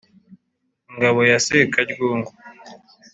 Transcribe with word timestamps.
ingabo 0.89 1.19
ya 1.29 1.37
sekaryongo! 1.45 2.31